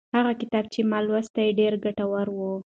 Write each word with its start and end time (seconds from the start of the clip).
هغه 0.17 0.31
کتاب 0.41 0.63
چې 0.73 0.79
ما 0.89 0.99
لوستلی 1.07 1.49
ډېر 1.59 1.73
ګټور 1.83 2.27
و. 2.31 2.39